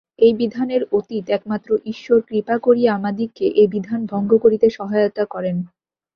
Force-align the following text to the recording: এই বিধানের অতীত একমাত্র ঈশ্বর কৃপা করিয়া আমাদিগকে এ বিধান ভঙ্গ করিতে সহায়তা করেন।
এই 0.19 0.33
বিধানের 0.33 0.81
অতীত 0.91 1.25
একমাত্র 1.29 1.69
ঈশ্বর 1.85 2.19
কৃপা 2.21 2.55
করিয়া 2.57 2.89
আমাদিগকে 2.93 3.45
এ 3.55 3.63
বিধান 3.67 3.99
ভঙ্গ 4.05 4.31
করিতে 4.37 4.67
সহায়তা 4.69 5.23
করেন। 5.25 5.57